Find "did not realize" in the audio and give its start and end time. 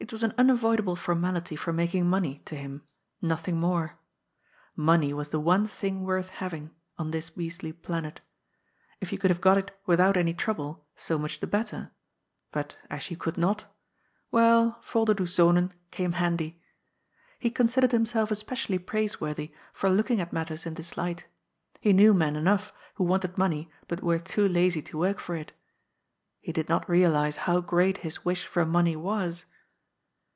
26.52-27.38